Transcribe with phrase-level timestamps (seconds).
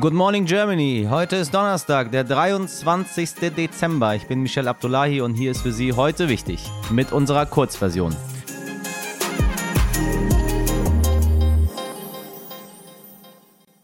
[0.00, 1.08] Good Morning Germany.
[1.10, 3.50] Heute ist Donnerstag, der 23.
[3.56, 4.14] Dezember.
[4.14, 8.14] Ich bin Michel Abdullahi und hier ist für Sie heute wichtig mit unserer Kurzversion.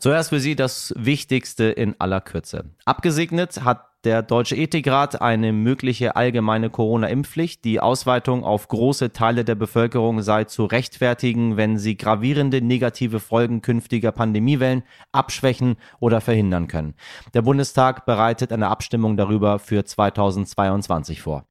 [0.05, 2.66] Zuerst für Sie das Wichtigste in aller Kürze.
[2.84, 7.64] Abgesegnet hat der Deutsche Ethikrat eine mögliche allgemeine Corona-Impfpflicht.
[7.64, 13.62] Die Ausweitung auf große Teile der Bevölkerung sei zu rechtfertigen, wenn sie gravierende negative Folgen
[13.62, 16.96] künftiger Pandemiewellen abschwächen oder verhindern können.
[17.32, 21.46] Der Bundestag bereitet eine Abstimmung darüber für 2022 vor.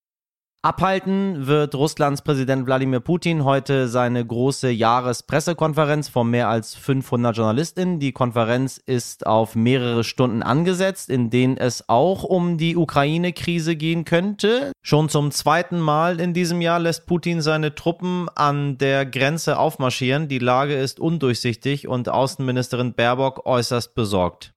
[0.66, 8.00] Abhalten wird Russlands Präsident Wladimir Putin heute seine große Jahrespressekonferenz von mehr als 500 Journalistinnen.
[8.00, 14.06] Die Konferenz ist auf mehrere Stunden angesetzt, in denen es auch um die Ukraine-Krise gehen
[14.06, 14.72] könnte.
[14.82, 20.30] Schon zum zweiten Mal in diesem Jahr lässt Putin seine Truppen an der Grenze aufmarschieren.
[20.30, 24.53] Die Lage ist undurchsichtig und Außenministerin Baerbock äußerst besorgt.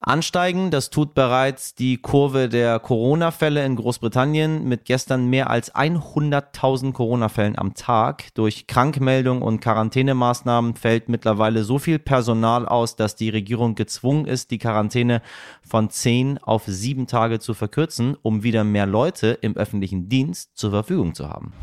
[0.00, 6.92] Ansteigen, das tut bereits die Kurve der Corona-Fälle in Großbritannien mit gestern mehr als 100.000
[6.92, 8.34] Corona-Fällen am Tag.
[8.34, 14.50] Durch Krankmeldung und Quarantänemaßnahmen fällt mittlerweile so viel Personal aus, dass die Regierung gezwungen ist,
[14.50, 15.22] die Quarantäne
[15.66, 20.70] von zehn auf sieben Tage zu verkürzen, um wieder mehr Leute im öffentlichen Dienst zur
[20.70, 21.54] Verfügung zu haben.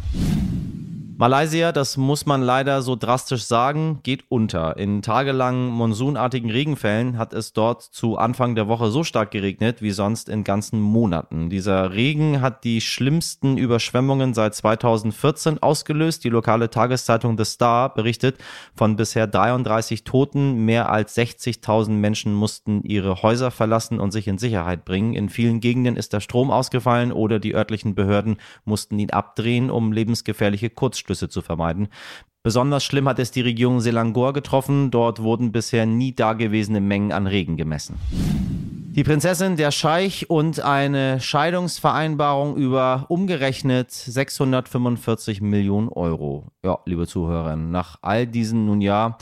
[1.22, 4.78] Malaysia, das muss man leider so drastisch sagen, geht unter.
[4.78, 9.92] In tagelangen monsunartigen Regenfällen hat es dort zu Anfang der Woche so stark geregnet wie
[9.92, 11.52] sonst in ganzen Monaten.
[11.52, 16.24] Dieser Regen hat die schlimmsten Überschwemmungen seit 2014 ausgelöst.
[16.24, 18.40] Die lokale Tageszeitung The Star berichtet
[18.74, 20.66] von bisher 33 Toten.
[20.66, 25.14] Mehr als 60.000 Menschen mussten ihre Häuser verlassen und sich in Sicherheit bringen.
[25.14, 29.92] In vielen Gegenden ist der Strom ausgefallen oder die örtlichen Behörden mussten ihn abdrehen, um
[29.92, 31.90] lebensgefährliche Kurzschlüsse Kurzschlüsse zu vermeiden.
[32.44, 34.90] Besonders schlimm hat es die Region Selangor getroffen.
[34.90, 38.00] Dort wurden bisher nie dagewesene Mengen an Regen gemessen.
[38.94, 46.48] Die Prinzessin, der Scheich und eine Scheidungsvereinbarung über umgerechnet 645 Millionen Euro.
[46.64, 49.18] Ja, liebe Zuhörerinnen, nach all diesen nun ja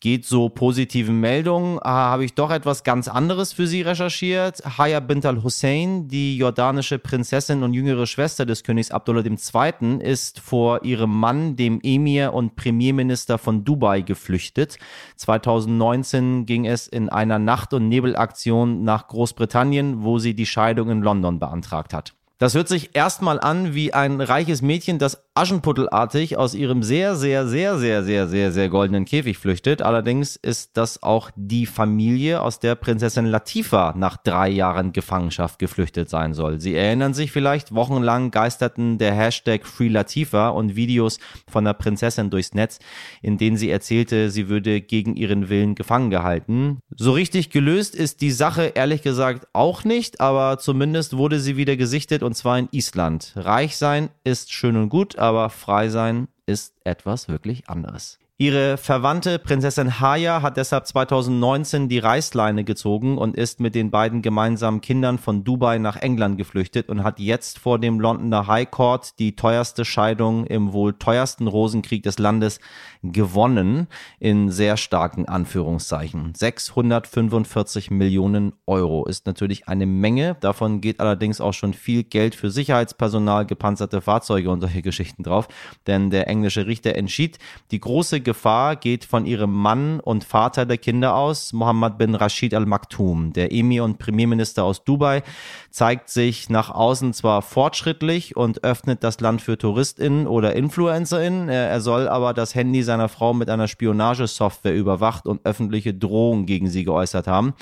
[0.00, 4.62] geht so positiven Meldungen, ah, habe ich doch etwas ganz anderes für Sie recherchiert.
[4.78, 10.84] Haya bint al-Hussein, die jordanische Prinzessin und jüngere Schwester des Königs Abdullah II., ist vor
[10.84, 14.78] ihrem Mann, dem Emir und Premierminister von Dubai, geflüchtet.
[15.16, 21.02] 2019 ging es in einer Nacht- und Nebelaktion nach Großbritannien, wo sie die Scheidung in
[21.02, 22.17] London beantragt hat.
[22.38, 27.48] Das hört sich erstmal an wie ein reiches Mädchen, das Aschenputtelartig aus ihrem sehr, sehr,
[27.48, 29.82] sehr, sehr, sehr, sehr, sehr goldenen Käfig flüchtet.
[29.82, 36.08] Allerdings ist das auch die Familie, aus der Prinzessin Latifa nach drei Jahren Gefangenschaft geflüchtet
[36.10, 36.60] sein soll.
[36.60, 42.30] Sie erinnern sich vielleicht, wochenlang geisterten der Hashtag Free Latifa und Videos von der Prinzessin
[42.30, 42.78] durchs Netz,
[43.20, 46.78] in denen sie erzählte, sie würde gegen ihren Willen gefangen gehalten.
[46.96, 51.76] So richtig gelöst ist die Sache ehrlich gesagt auch nicht, aber zumindest wurde sie wieder
[51.76, 53.32] gesichtet und zwar in Island.
[53.36, 58.18] Reich sein ist schön und gut, aber frei sein ist etwas wirklich anderes.
[58.40, 64.22] Ihre Verwandte Prinzessin Haya hat deshalb 2019 die Reißleine gezogen und ist mit den beiden
[64.22, 69.18] gemeinsamen Kindern von Dubai nach England geflüchtet und hat jetzt vor dem Londoner High Court
[69.18, 72.60] die teuerste Scheidung im wohl teuersten Rosenkrieg des Landes
[73.02, 73.88] gewonnen,
[74.20, 76.32] in sehr starken Anführungszeichen.
[76.36, 80.36] 645 Millionen Euro ist natürlich eine Menge.
[80.38, 85.48] Davon geht allerdings auch schon viel Geld für Sicherheitspersonal, gepanzerte Fahrzeuge und solche Geschichten drauf.
[85.88, 87.40] Denn der englische Richter entschied,
[87.72, 92.52] die große Gefahr geht von ihrem Mann und Vater der Kinder aus, Mohammed bin Rashid
[92.52, 93.32] Al Maktoum.
[93.32, 95.22] Der Emir und Premierminister aus Dubai
[95.70, 101.80] zeigt sich nach außen zwar fortschrittlich und öffnet das Land für TouristInnen oder InfluencerInnen, er
[101.80, 106.84] soll aber das Handy seiner Frau mit einer Spionagesoftware überwacht und öffentliche Drohungen gegen sie
[106.84, 107.54] geäußert haben.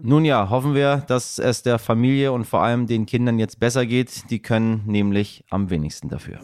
[0.00, 3.84] Nun ja, hoffen wir, dass es der Familie und vor allem den Kindern jetzt besser
[3.84, 4.30] geht.
[4.30, 6.38] Die können nämlich am wenigsten dafür.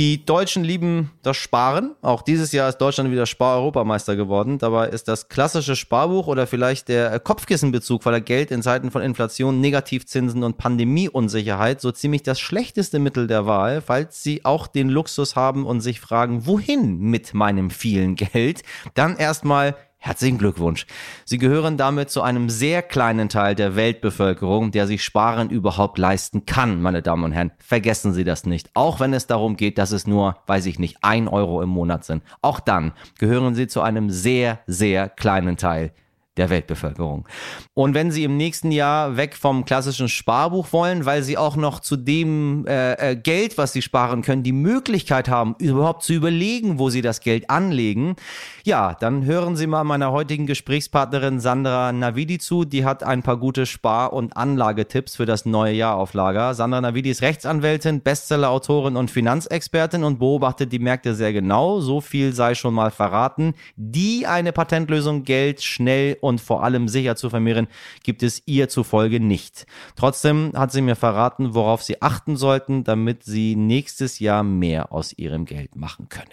[0.00, 1.94] Die Deutschen lieben das Sparen.
[2.00, 4.56] Auch dieses Jahr ist Deutschland wieder Spar-Europameister geworden.
[4.56, 9.02] Dabei ist das klassische Sparbuch oder vielleicht der Kopfkissenbezug, weil er Geld in Zeiten von
[9.02, 14.88] Inflation, Negativzinsen und Pandemieunsicherheit so ziemlich das schlechteste Mittel der Wahl, falls Sie auch den
[14.88, 18.62] Luxus haben und sich fragen, wohin mit meinem vielen Geld,
[18.94, 20.86] dann erstmal Herzlichen Glückwunsch.
[21.26, 26.46] Sie gehören damit zu einem sehr kleinen Teil der Weltbevölkerung, der sich Sparen überhaupt leisten
[26.46, 27.52] kann, meine Damen und Herren.
[27.58, 28.70] Vergessen Sie das nicht.
[28.72, 32.06] Auch wenn es darum geht, dass es nur, weiß ich nicht, ein Euro im Monat
[32.06, 32.22] sind.
[32.40, 35.92] Auch dann gehören Sie zu einem sehr, sehr kleinen Teil
[36.40, 37.28] der Weltbevölkerung.
[37.74, 41.80] Und wenn Sie im nächsten Jahr weg vom klassischen Sparbuch wollen, weil Sie auch noch
[41.80, 46.78] zu dem äh, äh, Geld, was Sie sparen können, die Möglichkeit haben, überhaupt zu überlegen,
[46.78, 48.16] wo Sie das Geld anlegen,
[48.64, 52.64] ja, dann hören Sie mal meiner heutigen Gesprächspartnerin Sandra Navidi zu.
[52.64, 56.54] Die hat ein paar gute Spar- und Anlagetipps für das neue Jahr auf Lager.
[56.54, 61.80] Sandra Navidi ist Rechtsanwältin, Bestsellerautorin und Finanzexpertin und beobachtet die Märkte sehr genau.
[61.80, 63.52] So viel sei schon mal verraten.
[63.76, 67.68] Die eine Patentlösung Geld schnell und vor allem sicher zu vermehren,
[68.02, 69.66] gibt es ihr zufolge nicht.
[69.96, 75.12] Trotzdem hat sie mir verraten, worauf Sie achten sollten, damit Sie nächstes Jahr mehr aus
[75.12, 76.30] Ihrem Geld machen können.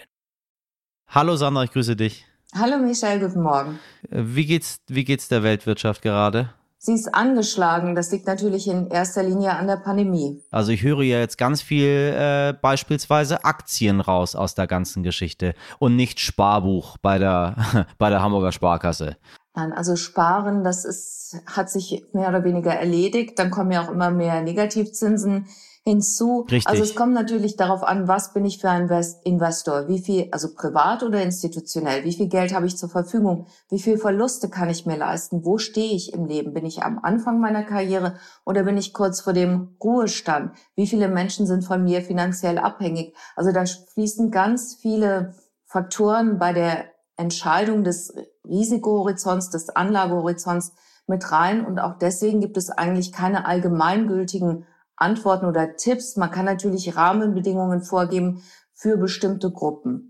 [1.08, 2.26] Hallo Sandra, ich grüße dich.
[2.54, 3.78] Hallo Michelle, guten Morgen.
[4.10, 6.50] Wie geht's, wie geht's der Weltwirtschaft gerade?
[6.80, 7.96] Sie ist angeschlagen.
[7.96, 10.40] Das liegt natürlich in erster Linie an der Pandemie.
[10.52, 15.54] Also ich höre ja jetzt ganz viel äh, beispielsweise Aktien raus aus der ganzen Geschichte
[15.80, 19.16] und nicht Sparbuch bei der, bei der Hamburger Sparkasse.
[19.58, 23.40] Nein, also Sparen, das ist, hat sich mehr oder weniger erledigt.
[23.40, 25.48] Dann kommen ja auch immer mehr Negativzinsen
[25.82, 26.46] hinzu.
[26.48, 26.68] Richtig.
[26.68, 28.88] Also es kommt natürlich darauf an, was bin ich für ein
[29.24, 29.88] Investor?
[29.88, 32.04] Wie viel, also privat oder institutionell?
[32.04, 33.46] Wie viel Geld habe ich zur Verfügung?
[33.68, 35.44] Wie viel Verluste kann ich mir leisten?
[35.44, 36.54] Wo stehe ich im Leben?
[36.54, 38.14] Bin ich am Anfang meiner Karriere
[38.44, 40.52] oder bin ich kurz vor dem Ruhestand?
[40.76, 43.12] Wie viele Menschen sind von mir finanziell abhängig?
[43.34, 45.34] Also da fließen ganz viele
[45.64, 46.84] Faktoren bei der
[47.16, 48.14] Entscheidung des
[48.48, 50.72] Risikohorizonts, des Anlagehorizonts
[51.06, 51.64] mit rein.
[51.64, 54.66] Und auch deswegen gibt es eigentlich keine allgemeingültigen
[54.96, 56.16] Antworten oder Tipps.
[56.16, 58.42] Man kann natürlich Rahmenbedingungen vorgeben
[58.74, 60.07] für bestimmte Gruppen.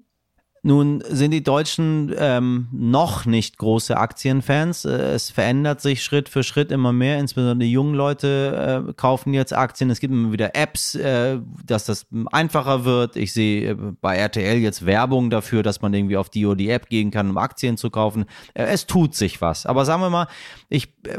[0.69, 4.85] Nun sind die Deutschen ähm, noch nicht große Aktienfans.
[4.85, 7.19] Äh, es verändert sich Schritt für Schritt immer mehr.
[7.19, 9.88] Insbesondere die jungen Leute äh, kaufen jetzt Aktien.
[9.88, 13.17] Es gibt immer wieder Apps, äh, dass das einfacher wird.
[13.17, 16.69] Ich sehe äh, bei RTL jetzt Werbung dafür, dass man irgendwie auf die oder die
[16.69, 18.26] App gehen kann, um Aktien zu kaufen.
[18.53, 19.64] Äh, es tut sich was.
[19.64, 20.26] Aber sagen wir mal,
[20.69, 21.19] ich äh,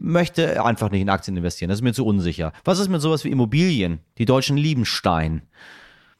[0.00, 1.68] möchte einfach nicht in Aktien investieren.
[1.68, 2.52] Das ist mir zu unsicher.
[2.64, 4.00] Was ist mit sowas wie Immobilien?
[4.18, 5.42] Die Deutschen lieben Stein.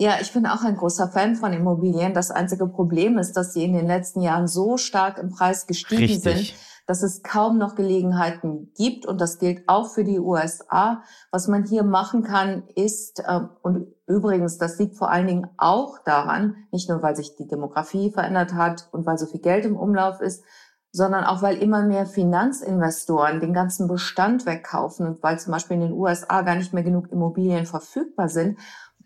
[0.00, 2.14] Ja, ich bin auch ein großer Fan von Immobilien.
[2.14, 6.02] Das einzige Problem ist, dass sie in den letzten Jahren so stark im Preis gestiegen
[6.02, 6.22] Richtig.
[6.22, 6.54] sind,
[6.86, 9.06] dass es kaum noch Gelegenheiten gibt.
[9.06, 11.02] Und das gilt auch für die USA.
[11.32, 15.98] Was man hier machen kann, ist, äh, und übrigens, das liegt vor allen Dingen auch
[16.04, 19.76] daran, nicht nur weil sich die Demografie verändert hat und weil so viel Geld im
[19.76, 20.44] Umlauf ist,
[20.92, 25.82] sondern auch weil immer mehr Finanzinvestoren den ganzen Bestand wegkaufen und weil zum Beispiel in
[25.82, 28.58] den USA gar nicht mehr genug Immobilien verfügbar sind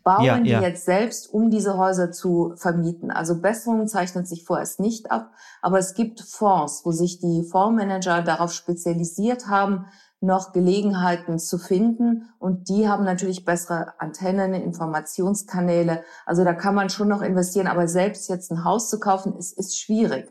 [0.02, 0.60] bauen Ja, die ja.
[0.60, 3.10] jetzt selbst, um diese Häuser zu vermieten.
[3.10, 8.22] Also Besserung zeichnet sich vorerst nicht ab, aber es gibt Fonds, wo sich die Fondsmanager
[8.22, 9.86] darauf spezialisiert haben,
[10.20, 12.28] noch Gelegenheiten zu finden.
[12.38, 16.04] Und die haben natürlich bessere Antennen, Informationskanäle.
[16.26, 19.58] Also da kann man schon noch investieren, aber selbst jetzt ein Haus zu kaufen, ist,
[19.58, 20.30] ist schwierig.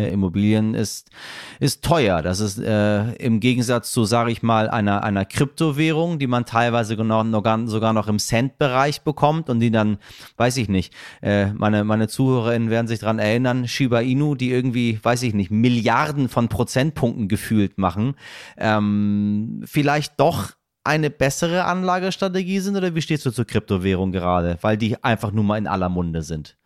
[0.00, 1.10] Äh, Immobilien ist,
[1.58, 2.22] ist teuer.
[2.22, 6.96] Das ist äh, im Gegensatz zu, sage ich mal, einer, einer Kryptowährung, die man teilweise
[6.96, 7.24] genau,
[7.66, 9.98] sogar noch im Cent-Bereich bekommt und die dann,
[10.36, 14.98] weiß ich nicht, äh, meine, meine ZuhörerInnen werden sich daran erinnern, Shiba Inu, die irgendwie,
[15.02, 18.14] weiß ich nicht, Milliarden von Prozentpunkten gefühlt machen,
[18.56, 20.52] ähm, vielleicht doch
[20.82, 24.56] eine bessere Anlagestrategie sind oder wie stehst du zur Kryptowährung gerade?
[24.62, 26.56] Weil die einfach nur mal in aller Munde sind.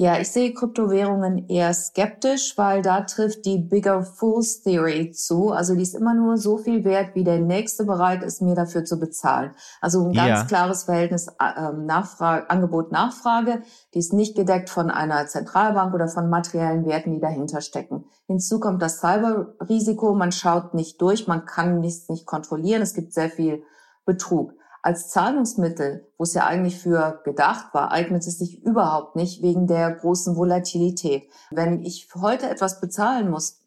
[0.00, 5.50] Ja, ich sehe Kryptowährungen eher skeptisch, weil da trifft die Bigger Fools Theory zu.
[5.50, 8.84] Also die ist immer nur so viel wert, wie der Nächste bereit ist, mir dafür
[8.84, 9.56] zu bezahlen.
[9.80, 10.44] Also ein ganz Ja.
[10.44, 13.62] klares Verhältnis äh, Nachfrage, Angebot-Nachfrage.
[13.92, 18.04] Die ist nicht gedeckt von einer Zentralbank oder von materiellen Werten, die dahinter stecken.
[18.28, 20.14] Hinzu kommt das Cyberrisiko.
[20.14, 22.82] Man schaut nicht durch, man kann nichts nicht kontrollieren.
[22.82, 23.64] Es gibt sehr viel
[24.06, 24.52] Betrug
[24.88, 29.66] als Zahlungsmittel, wo es ja eigentlich für gedacht war, eignet es sich überhaupt nicht wegen
[29.66, 31.30] der großen Volatilität.
[31.50, 33.60] Wenn ich heute etwas bezahlen muss,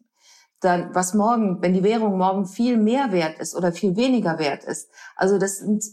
[0.58, 4.64] dann was morgen, wenn die Währung morgen viel mehr wert ist oder viel weniger wert
[4.64, 5.84] ist, also das sind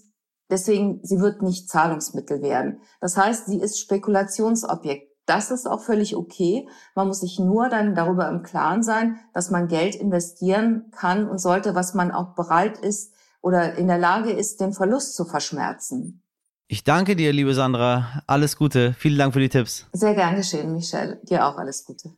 [0.50, 2.82] deswegen, sie wird nicht Zahlungsmittel werden.
[3.00, 5.16] Das heißt, sie ist Spekulationsobjekt.
[5.28, 6.68] Das ist auch völlig okay.
[6.96, 11.38] Man muss sich nur dann darüber im Klaren sein, dass man Geld investieren kann und
[11.38, 16.22] sollte, was man auch bereit ist, oder in der Lage ist, den Verlust zu verschmerzen.
[16.68, 18.22] Ich danke dir, liebe Sandra.
[18.28, 18.94] Alles Gute.
[18.94, 19.88] Vielen Dank für die Tipps.
[19.92, 21.20] Sehr gern geschehen, Michelle.
[21.24, 22.12] Dir auch alles Gute.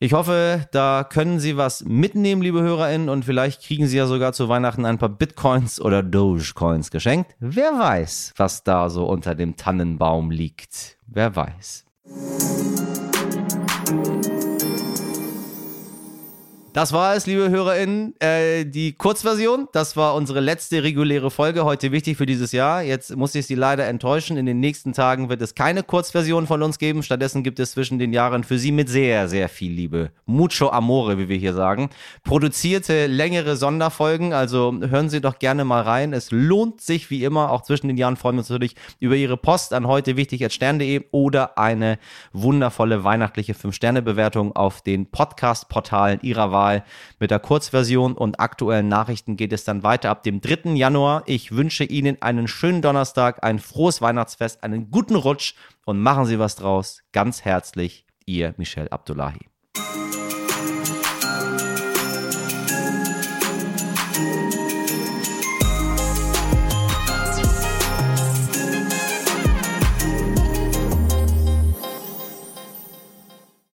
[0.00, 4.32] Ich hoffe, da können Sie was mitnehmen, liebe HörerInnen, und vielleicht kriegen Sie ja sogar
[4.32, 7.36] zu Weihnachten ein paar Bitcoins oder Dogecoins geschenkt.
[7.38, 10.98] Wer weiß, was da so unter dem Tannenbaum liegt.
[11.06, 11.84] Wer weiß.
[16.74, 18.20] Das war es, liebe HörerInnen.
[18.20, 22.82] Äh, die Kurzversion, das war unsere letzte reguläre Folge, heute wichtig für dieses Jahr.
[22.82, 24.36] Jetzt muss ich Sie leider enttäuschen.
[24.36, 27.04] In den nächsten Tagen wird es keine Kurzversion von uns geben.
[27.04, 30.10] Stattdessen gibt es zwischen den Jahren für Sie mit sehr, sehr viel Liebe.
[30.26, 31.90] Mucho Amore, wie wir hier sagen.
[32.24, 36.12] Produzierte längere Sonderfolgen, also hören Sie doch gerne mal rein.
[36.12, 37.52] Es lohnt sich wie immer.
[37.52, 41.04] Auch zwischen den Jahren freuen wir uns natürlich über Ihre Post an heute wichtig stern.de
[41.12, 42.00] oder eine
[42.32, 46.63] wundervolle weihnachtliche 5-Sterne-Bewertung auf den Podcast-Portalen Ihrer Wahl.
[46.64, 46.84] Wahl
[47.20, 50.70] mit der Kurzversion und aktuellen Nachrichten geht es dann weiter ab dem 3.
[50.74, 51.22] Januar.
[51.26, 55.54] Ich wünsche Ihnen einen schönen Donnerstag, ein frohes Weihnachtsfest, einen guten Rutsch
[55.84, 57.02] und machen Sie was draus.
[57.12, 59.53] Ganz herzlich, Ihr Michel Abdullahi.